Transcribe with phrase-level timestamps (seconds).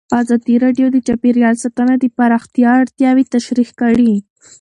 [0.21, 4.13] ازادي راډیو د چاپیریال ساتنه د پراختیا اړتیاوې تشریح کړي.